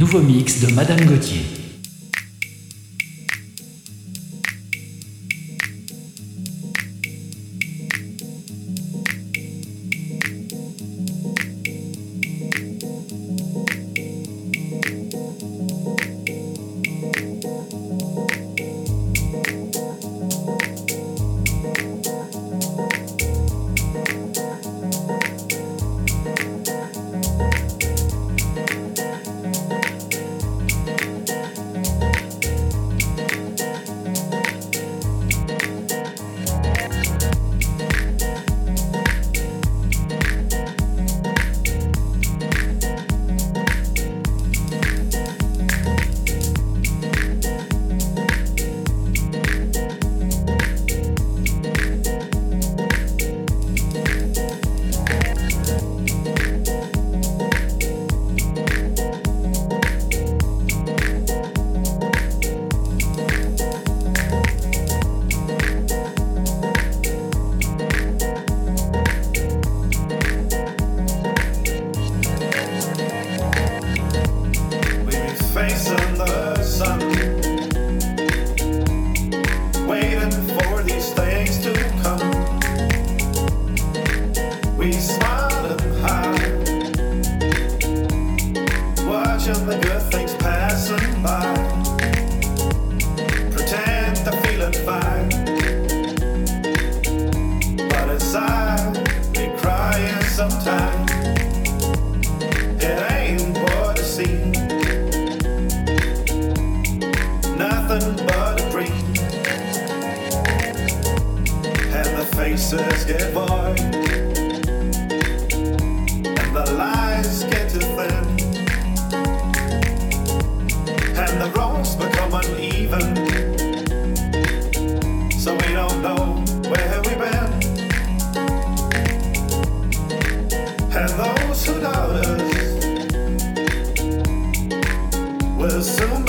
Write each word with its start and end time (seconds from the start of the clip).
nouveau 0.00 0.22
mix 0.22 0.60
de 0.60 0.72
Madame 0.72 1.04
Gauthier. 1.04 1.59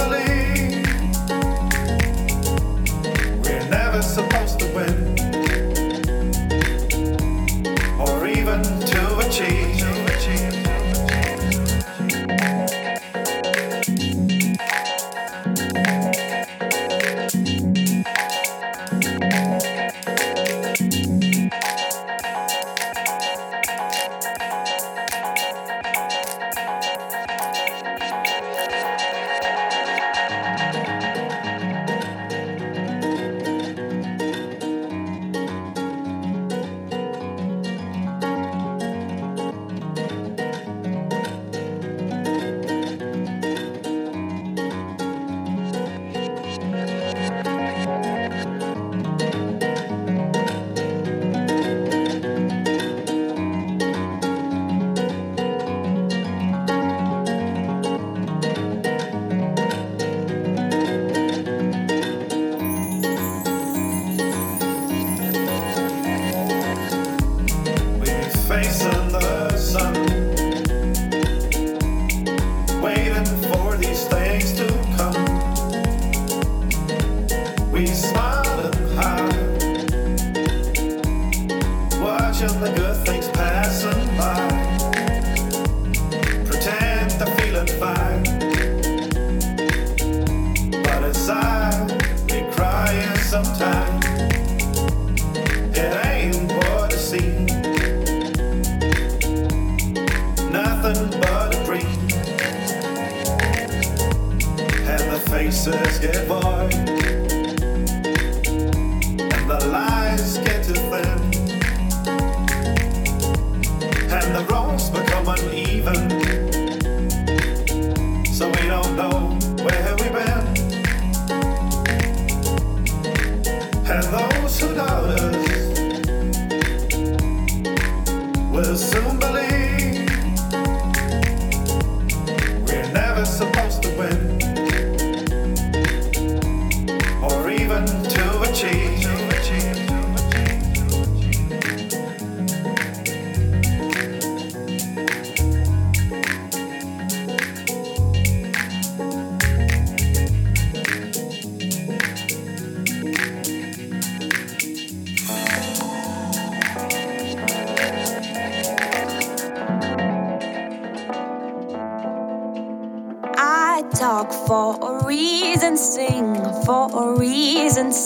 believe. 0.09 0.70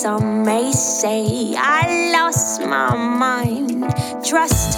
Some 0.06 0.44
may 0.44 0.72
say 0.72 1.56
I 1.58 2.12
lost 2.14 2.62
my 2.62 2.96
mind. 2.96 3.92
Trust 4.24 4.78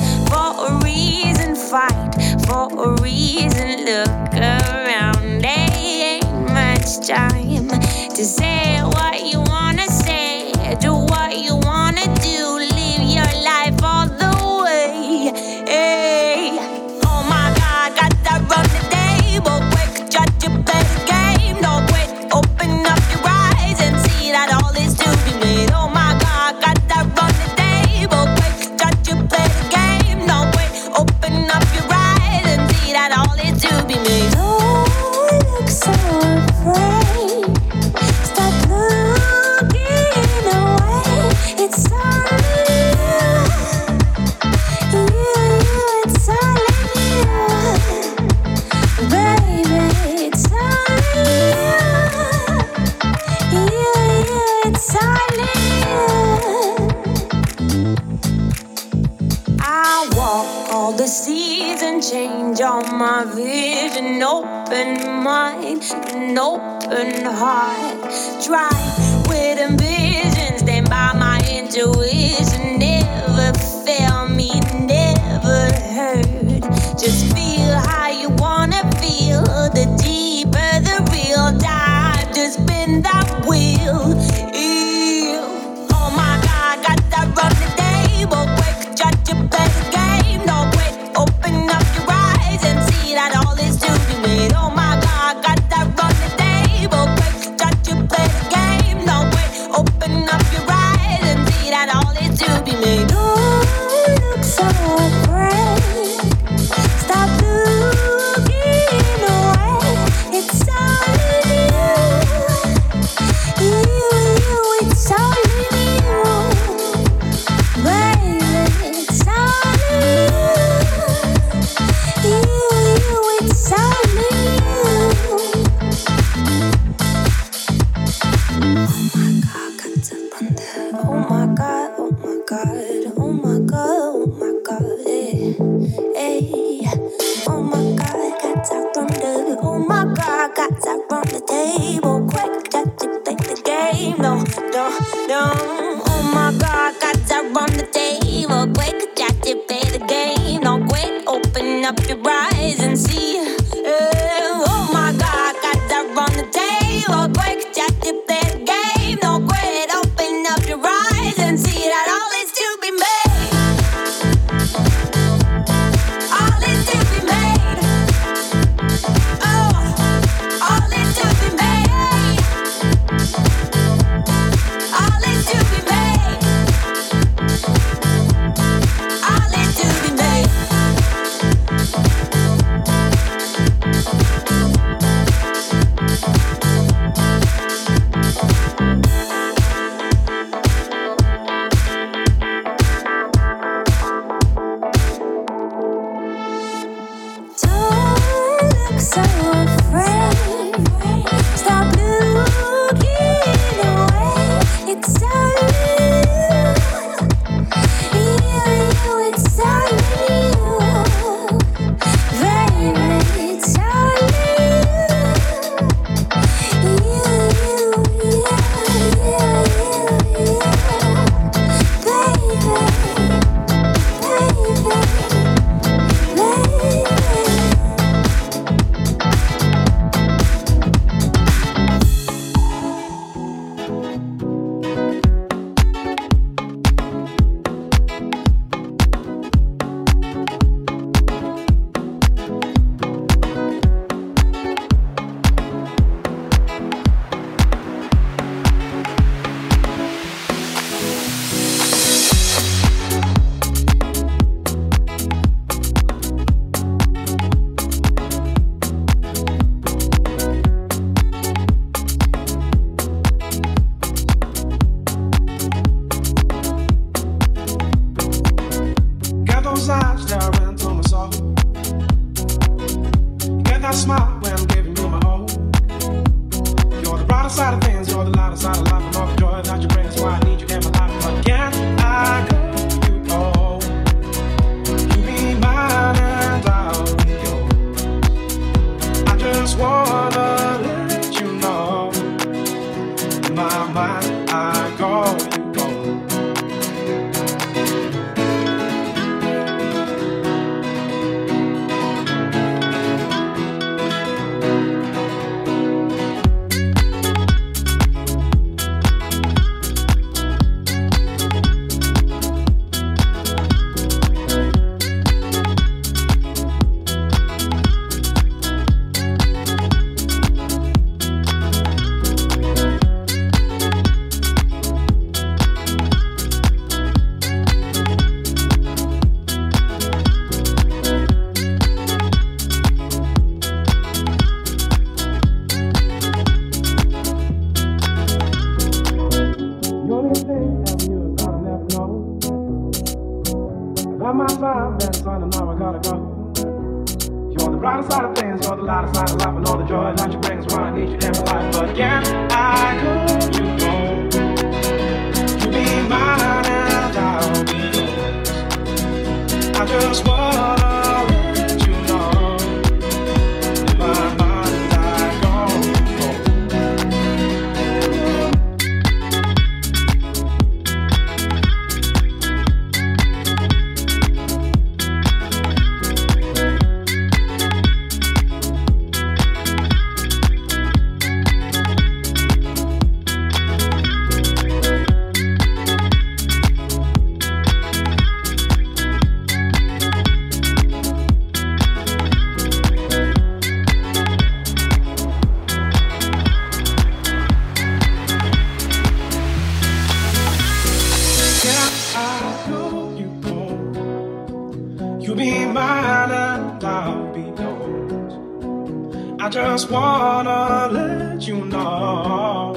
I 409.47 409.49
just 409.49 409.89
wanna 409.89 410.89
let 410.91 411.47
you 411.47 411.63
know. 411.67 412.73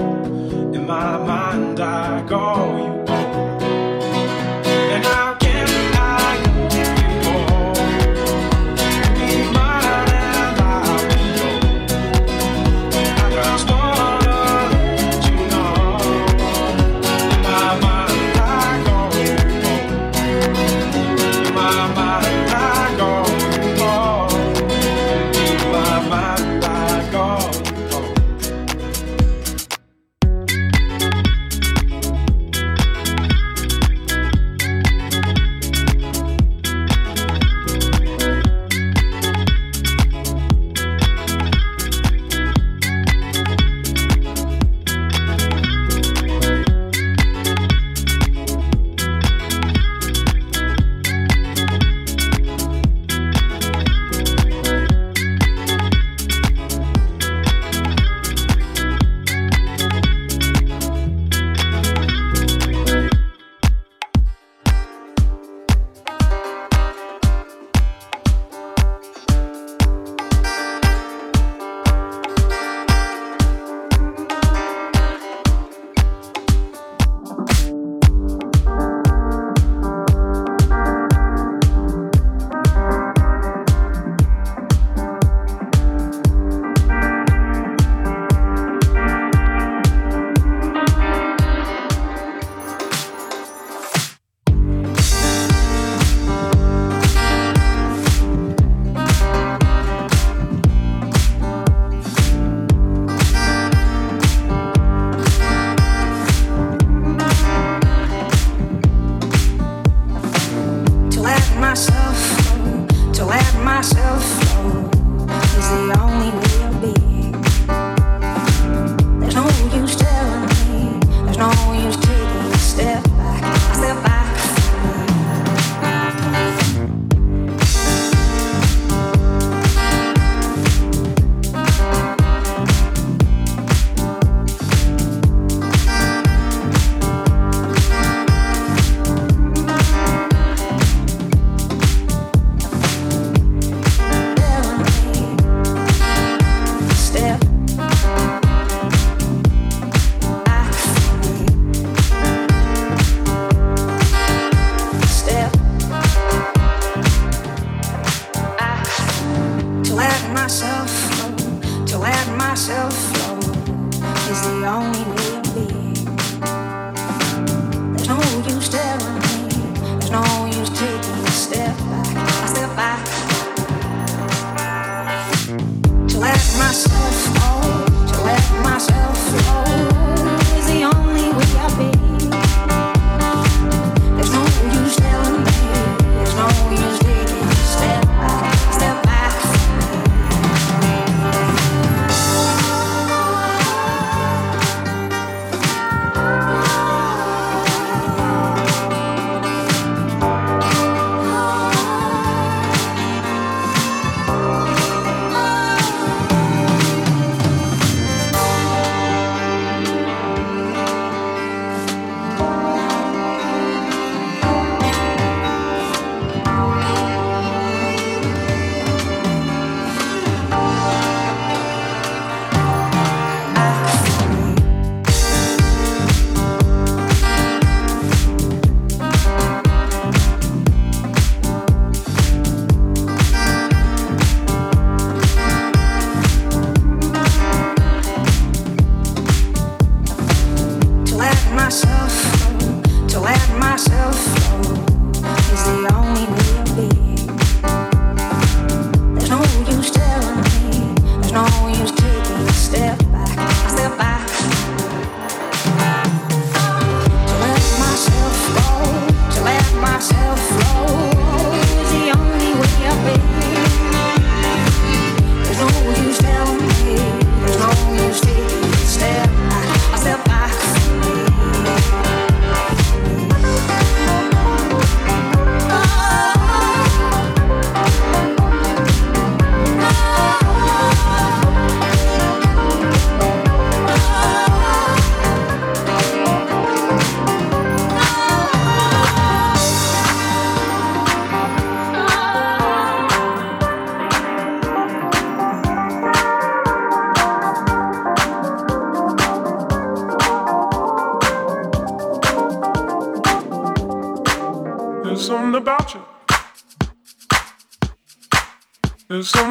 In 0.72 0.86
my 0.86 1.18
mind, 1.18 1.80
I 1.80 2.24
call 2.28 2.78
you. 2.78 3.49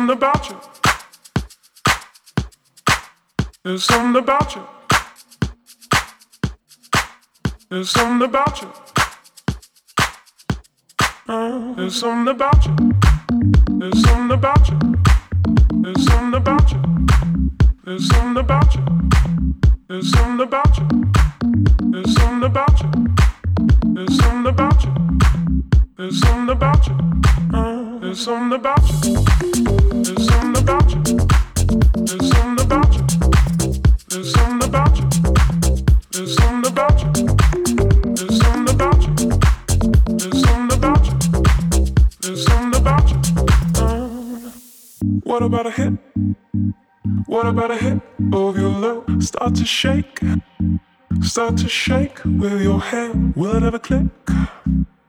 Something 0.09 0.27
about 0.27 0.49
you. 0.49 0.57
There's 3.63 3.83
something 3.83 4.23
about 4.23 4.55
you. 4.55 4.63
There's 7.69 7.89
something 7.91 8.27
about 8.27 8.61
you. 8.61 8.71
Uh, 11.27 11.73
there's 11.75 11.99
something 11.99 12.33
about 12.33 12.65
you. 12.65 12.75
There's 13.77 14.01
something 14.01 14.31
about 14.31 14.69
you. 14.69 14.79
There's 15.83 16.05
something 16.05 16.41
about 16.41 16.71
you. 16.71 16.81
There's 17.83 18.07
something 18.07 18.37
about 18.37 18.75
you. 18.75 18.85
There's 19.87 20.11
something 20.11 20.41
about 20.47 20.77
you. 20.77 20.87
There's 21.91 22.13
something 22.15 22.49
about 22.49 22.81
you. 22.81 22.89
There's 23.93 24.17
something 24.17 24.47
about 24.47 24.83
you. 24.83 24.93
There's 25.97 26.19
something 26.19 26.49
about 26.49 26.87
you. 26.87 26.97
Uh, 27.53 27.68
there's 28.09 28.25
something 28.25 28.57
about 28.57 28.81
you. 28.89 29.13
There's 30.01 30.27
something 30.29 30.63
about 30.63 30.89
you. 30.89 31.03
There's 32.07 32.29
something 32.31 32.65
about 32.65 32.95
you. 32.95 33.03
There's 34.09 34.33
something 34.33 34.67
about 34.67 34.97
you. 34.97 35.09
There's 36.09 36.35
something 36.35 36.73
about 36.73 37.01
you. 37.03 37.13
There's 38.15 38.39
something 38.41 38.75
about 38.75 39.05
you. 39.05 39.13
There's 42.21 42.45
something 42.47 42.81
about 42.81 43.05
you. 43.11 43.17
What 45.23 45.43
about 45.43 45.67
a 45.67 45.71
hit? 45.71 45.93
What 47.27 47.45
about 47.45 47.69
a 47.69 47.75
hit 47.75 48.01
of 48.33 48.57
your 48.57 48.69
love? 48.69 49.23
Start 49.23 49.53
to 49.53 49.65
shake, 49.65 50.19
start 51.21 51.57
to 51.57 51.69
shake 51.69 52.25
with 52.25 52.59
your 52.59 52.79
hand. 52.79 53.35
Will 53.35 53.55
it 53.55 53.61
ever 53.61 53.77
click? 53.77 54.07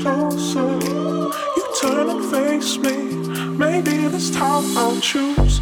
closer. 0.00 0.78
You 1.56 1.74
turn 1.80 2.10
and 2.10 2.24
face 2.30 2.78
me. 2.78 2.96
Maybe 3.56 4.08
this 4.08 4.30
time 4.30 4.64
I'll 4.76 5.00
choose. 5.00 5.60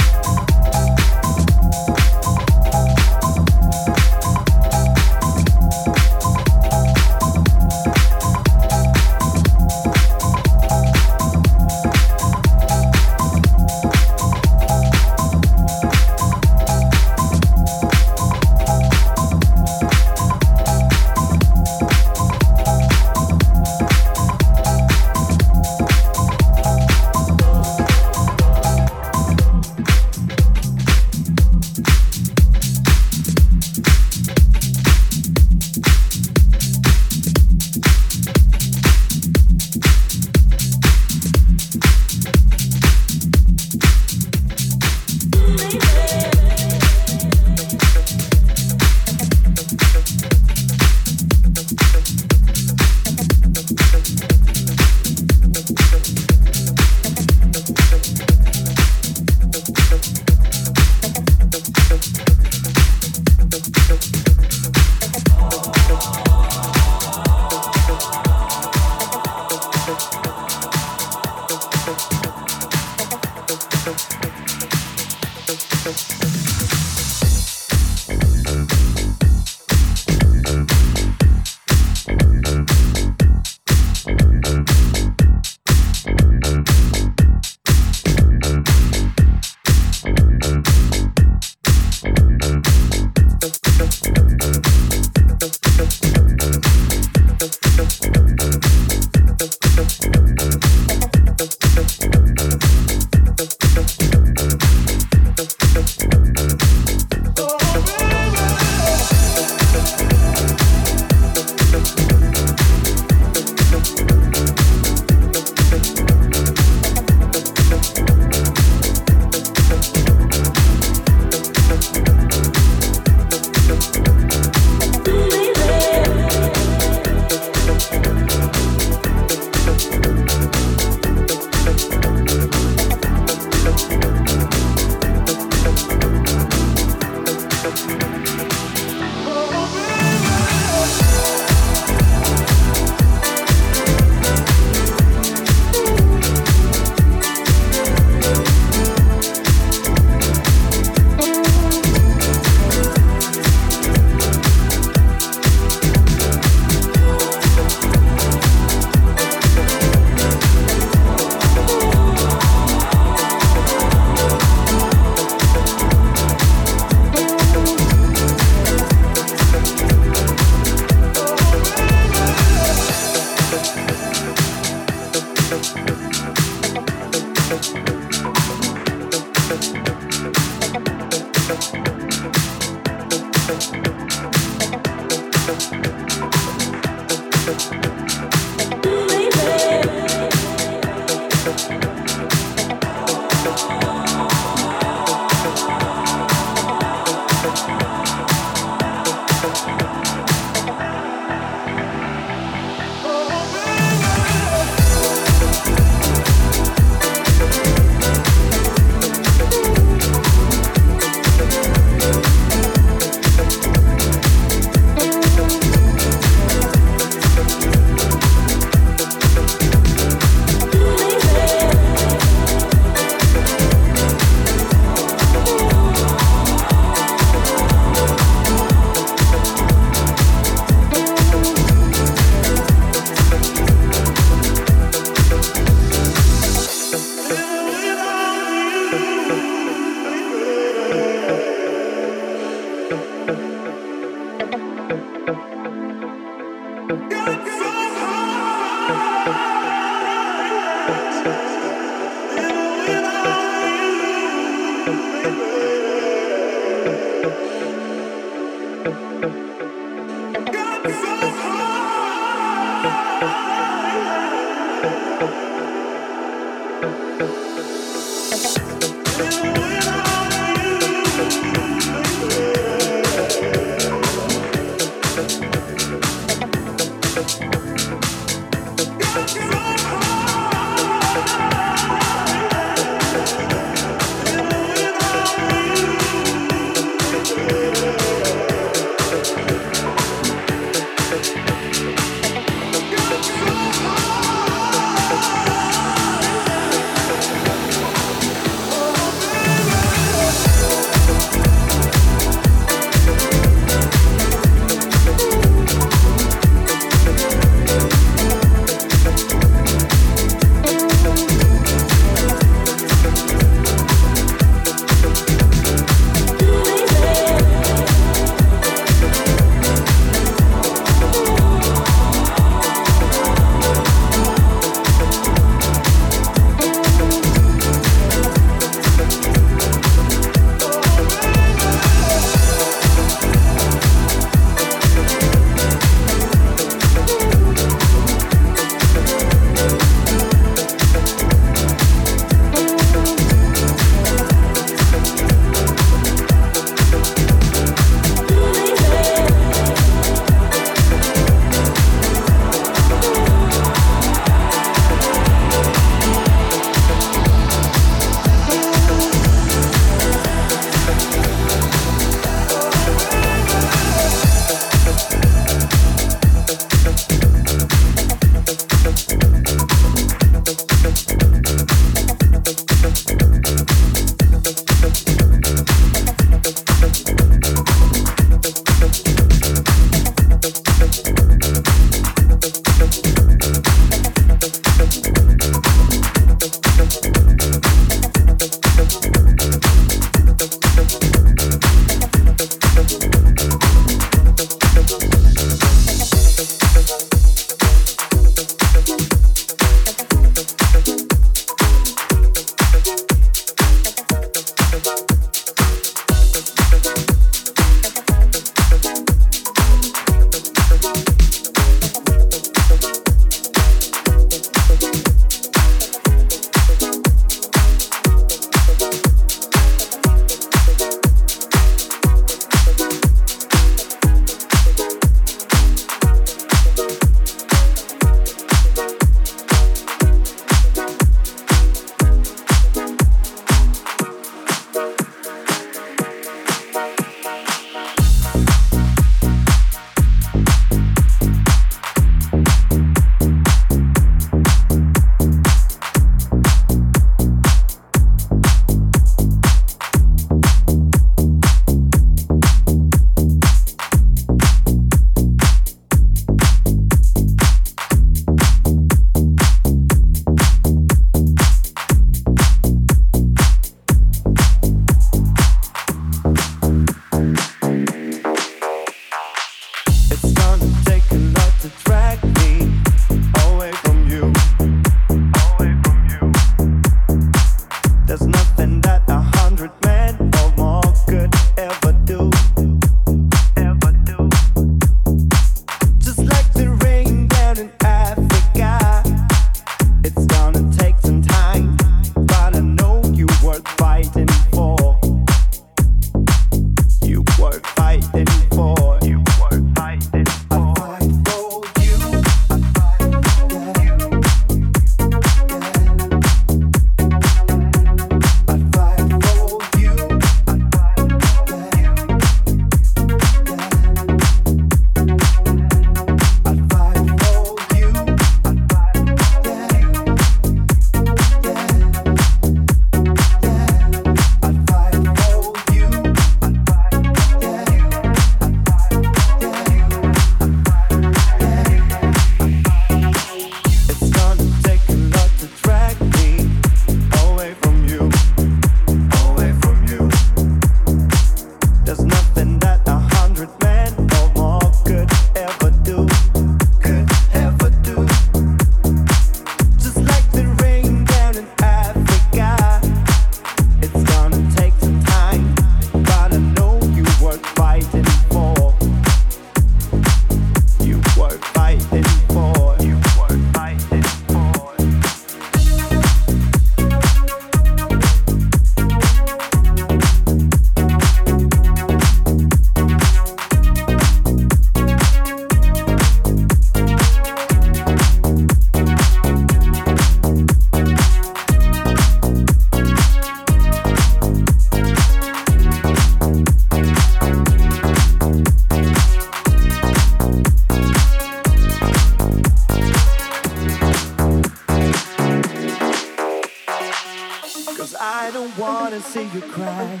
See 599.14 599.28
you 599.32 599.42
cry. 599.42 600.00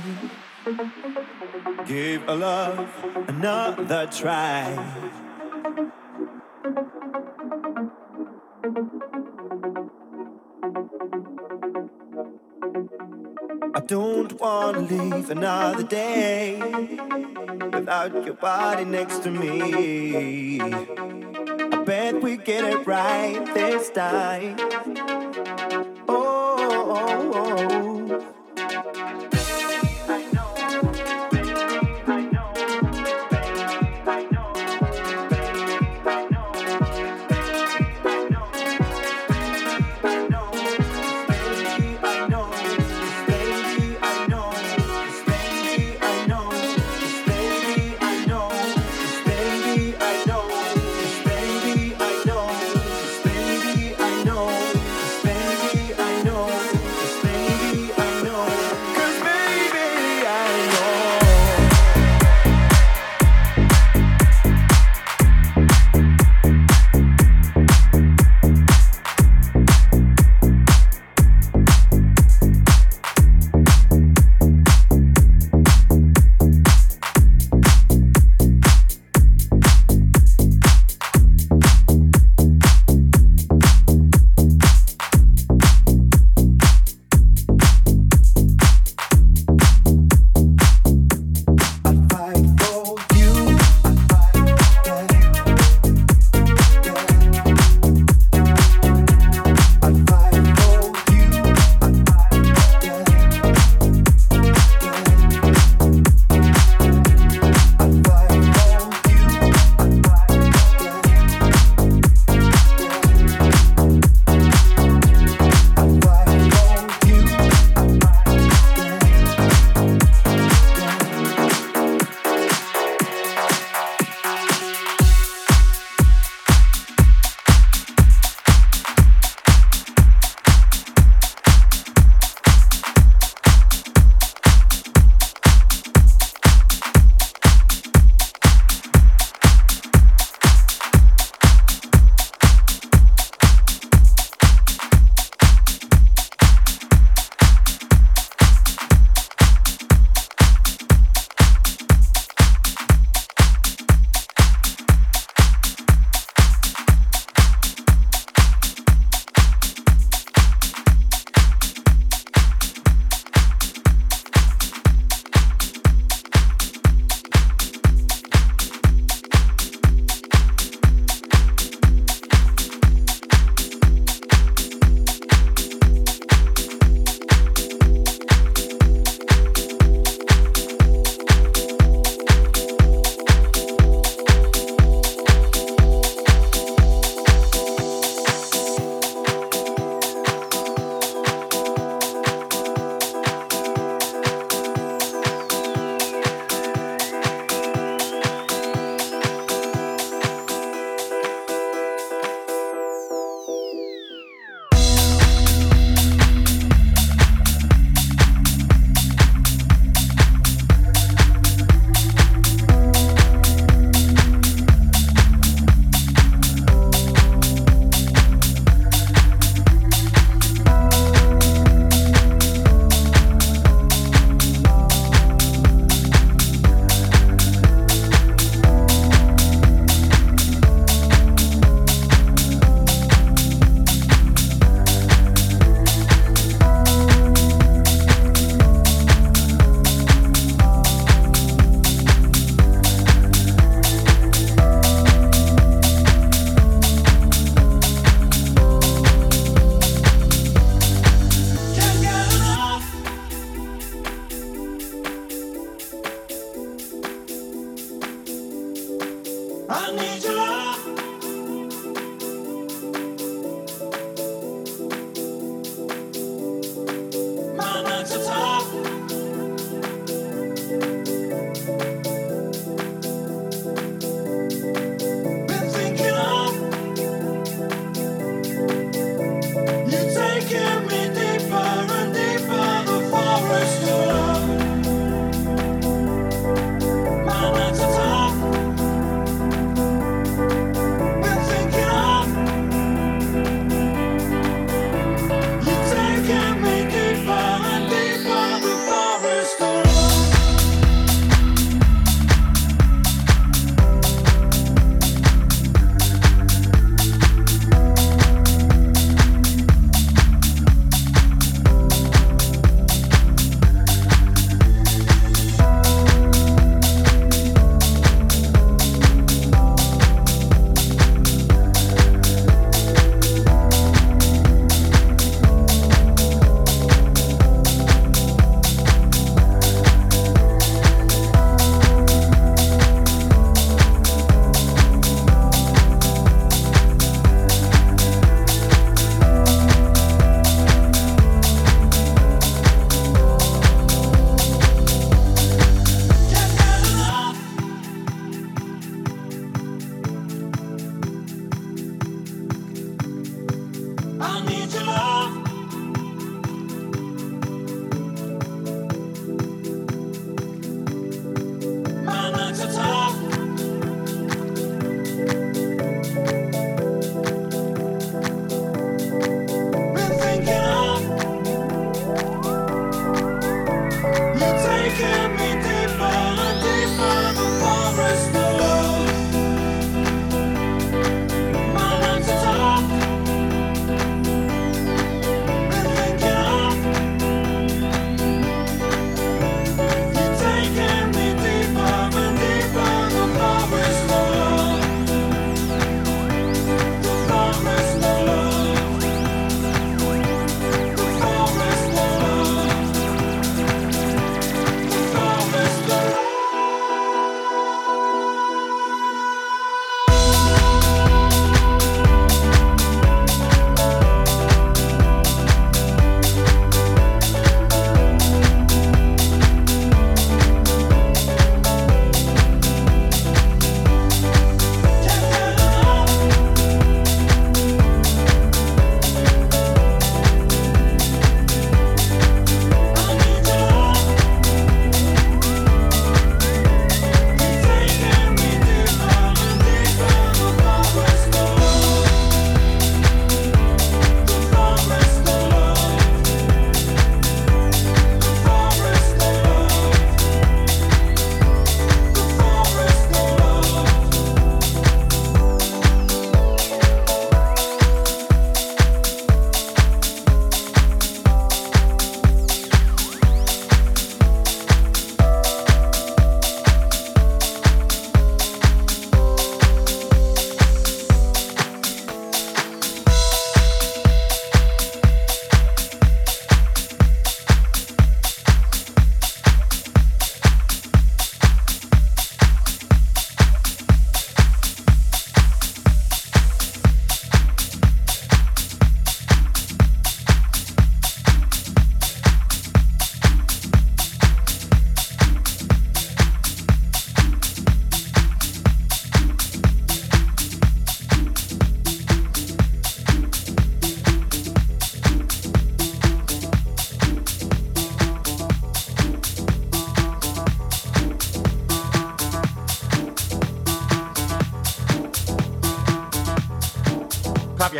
Give 1.86 2.20
a 2.26 2.34
love 2.34 2.88
another 3.28 4.08
try. 4.08 4.64
I 13.76 13.80
don't 13.86 14.32
wanna 14.40 14.80
leave 14.80 15.30
another 15.30 15.84
day 15.84 16.58
without 17.72 18.24
your 18.26 18.34
body 18.34 18.84
next 18.84 19.22
to 19.22 19.30
me. 19.30 20.60
I 20.60 21.84
bet 21.84 22.20
we 22.20 22.36
get 22.36 22.64
it 22.64 22.84
right 22.84 23.44
this 23.54 23.90
time. 23.90 24.56
oh. 26.08 26.56
oh, 26.58 26.92
oh. 26.96 27.68
oh. 27.70 27.93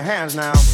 Hands 0.05 0.35
now. 0.37 0.74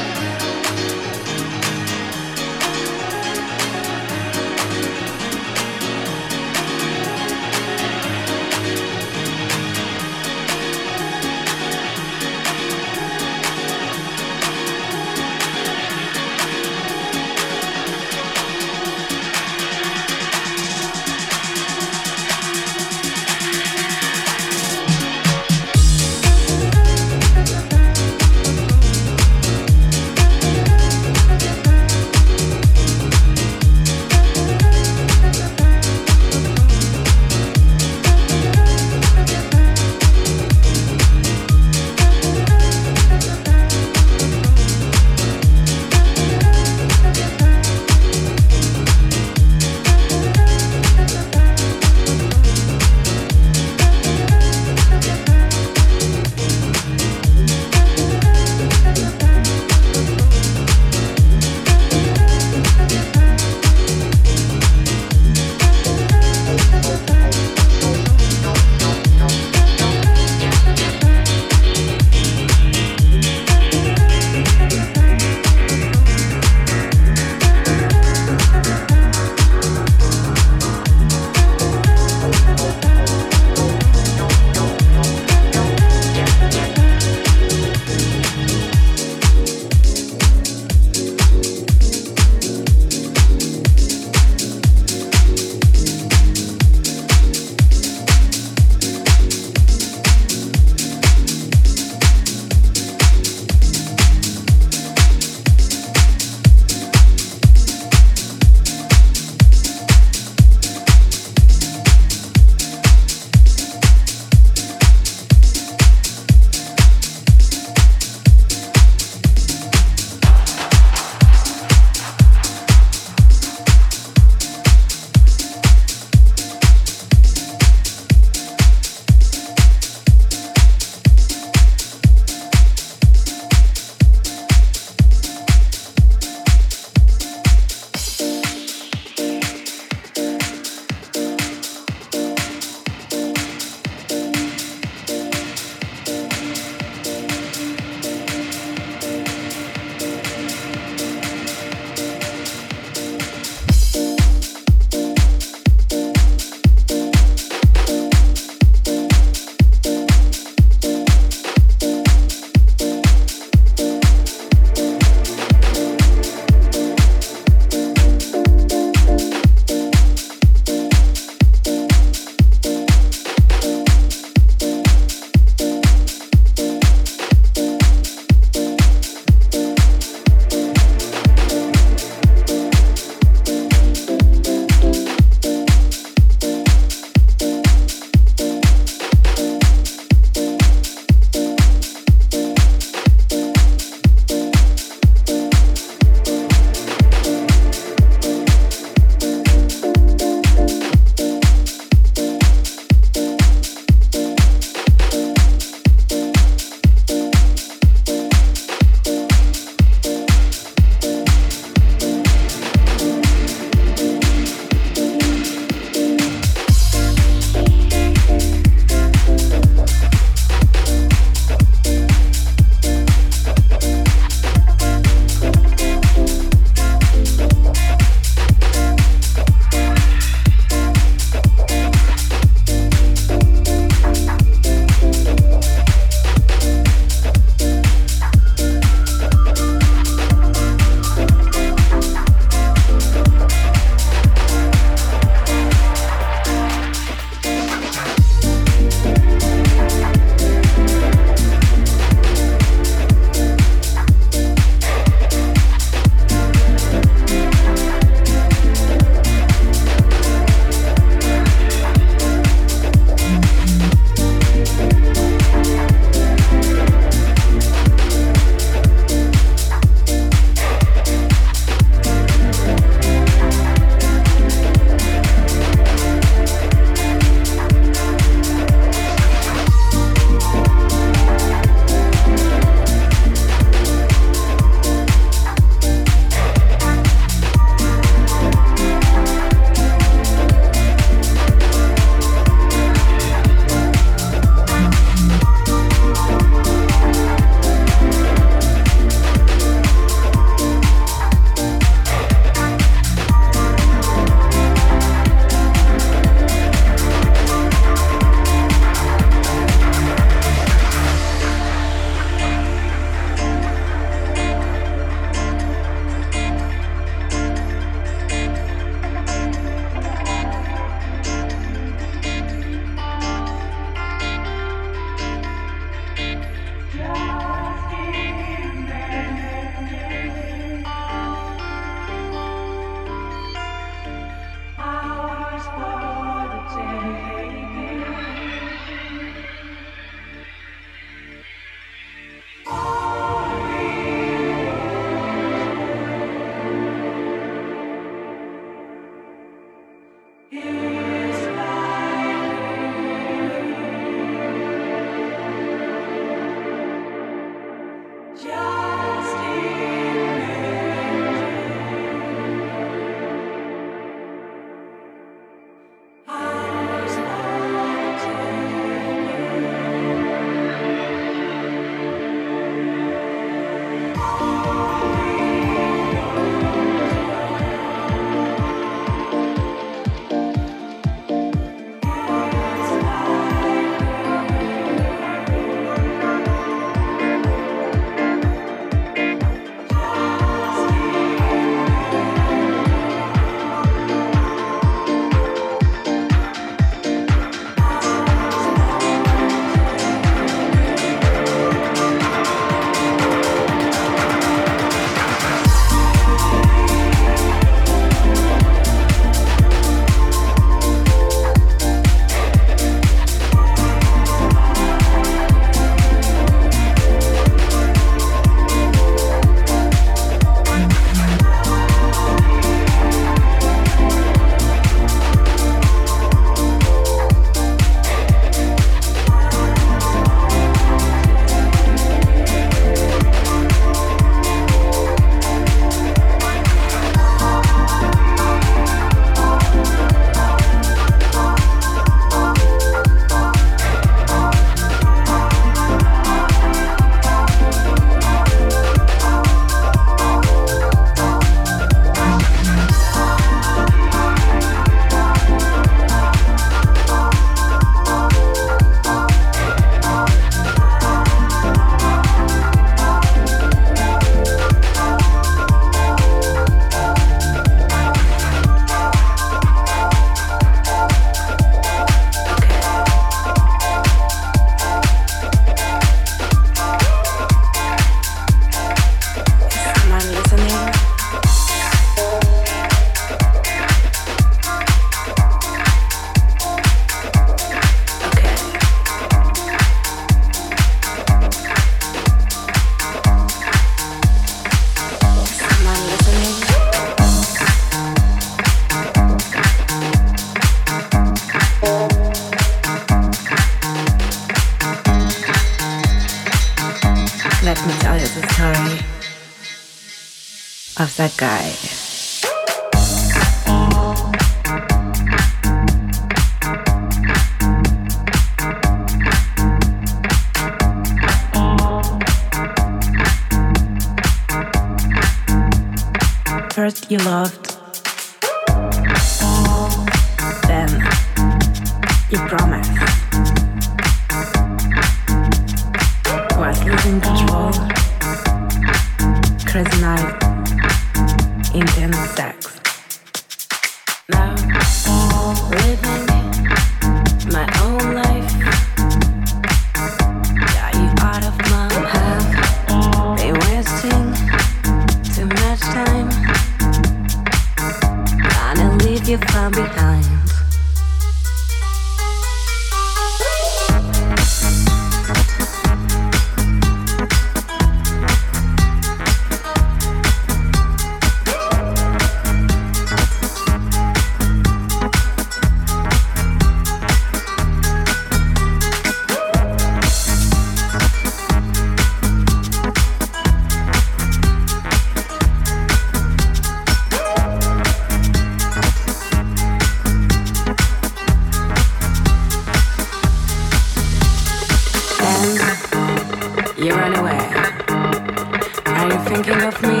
thinking 599.34 599.62
of 599.62 599.80
me 599.80 600.00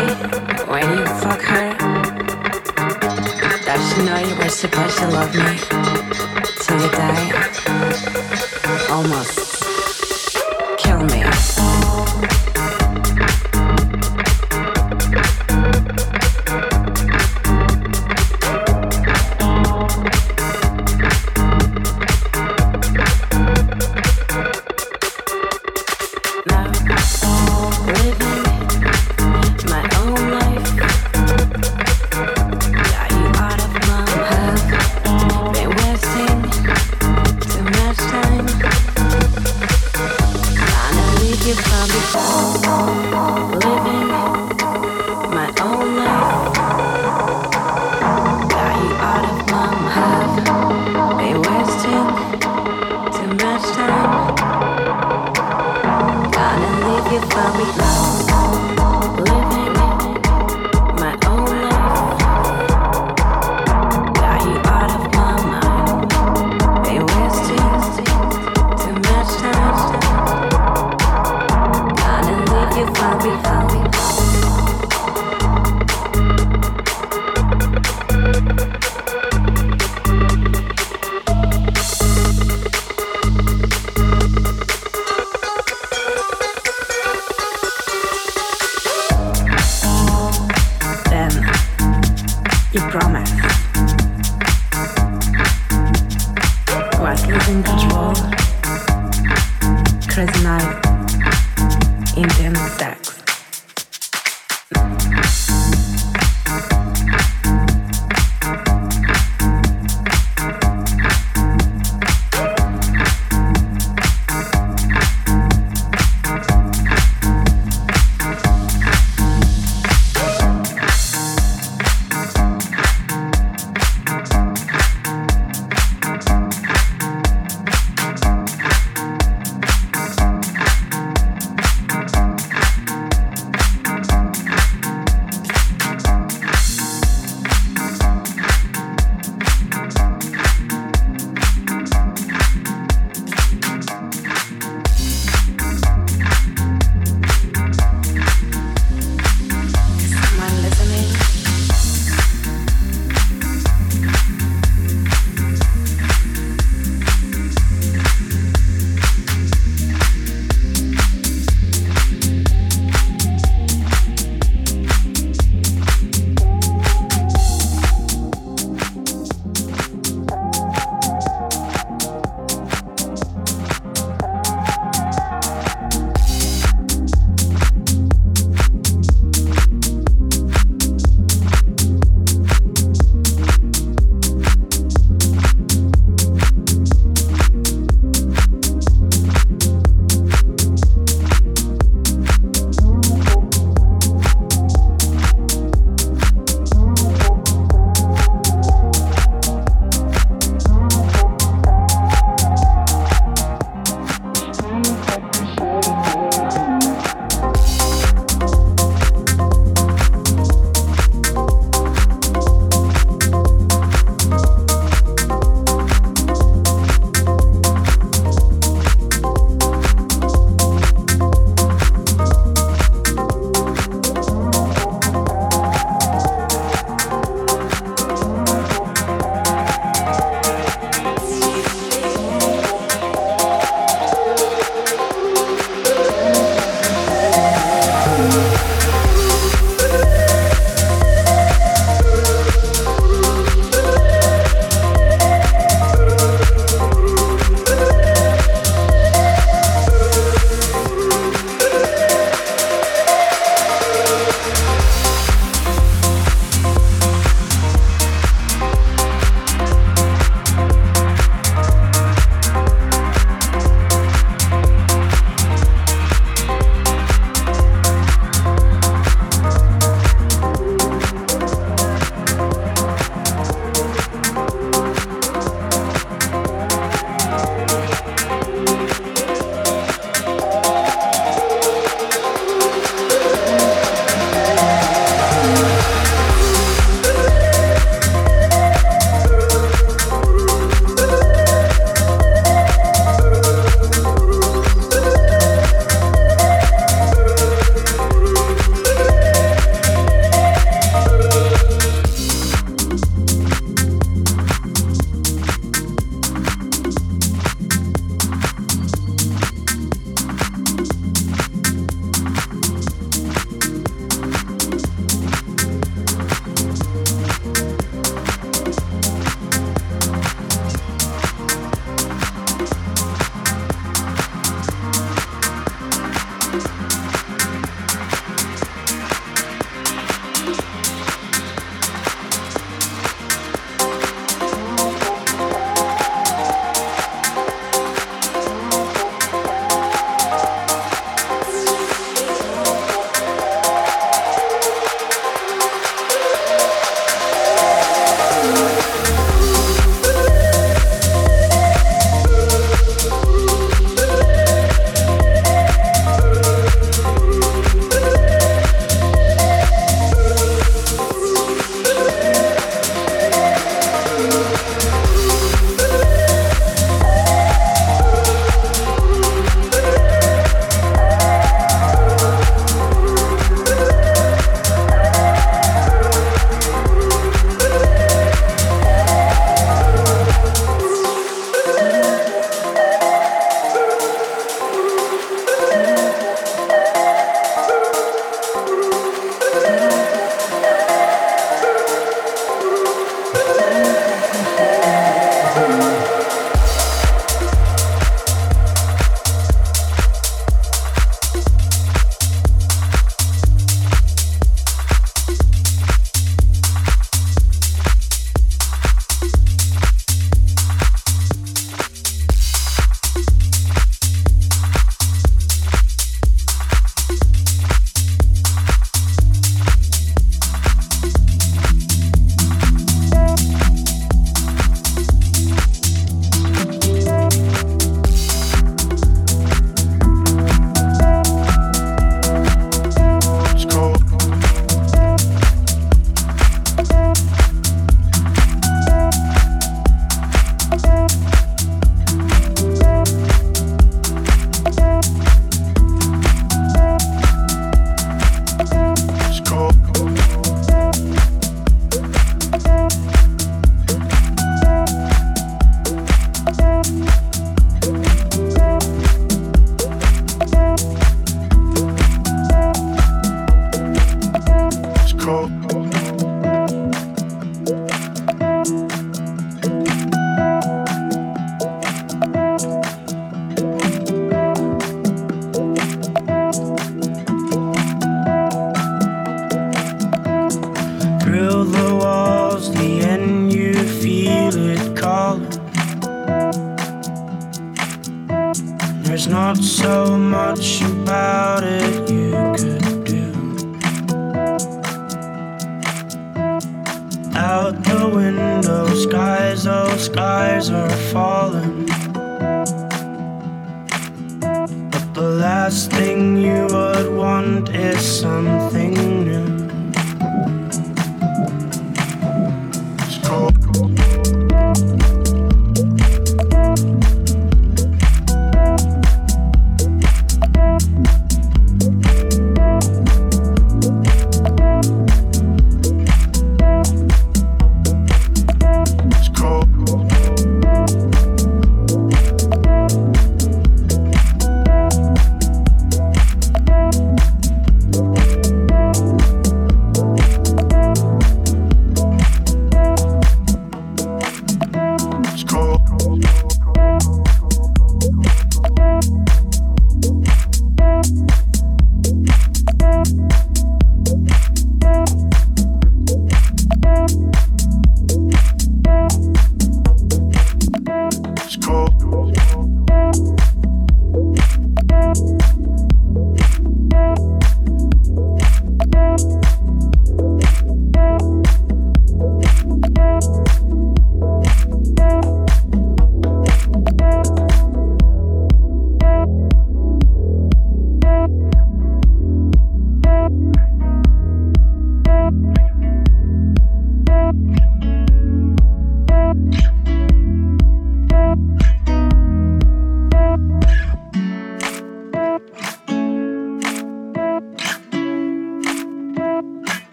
when 0.70 0.98
you 0.98 1.06
fuck 1.06 1.40
her? 1.40 1.68
Did 3.64 3.80
she 3.88 4.02
know 4.04 4.18
you 4.28 4.36
were 4.36 4.50
supposed 4.50 4.98
to 4.98 5.08
love 5.08 5.34
me 5.34 5.56
till 6.60 6.80
you 6.82 6.90
die? 6.90 7.30
Almost. 8.90 9.51